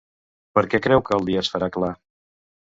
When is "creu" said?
0.87-1.05